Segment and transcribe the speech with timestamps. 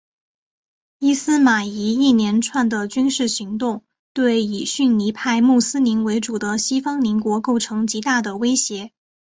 [0.97, 8.91] 伊斯玛仪一连串的军事行动对以逊尼派穆斯林为主的西方邻国构成极大的威胁。